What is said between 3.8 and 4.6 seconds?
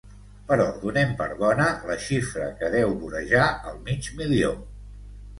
mig milió.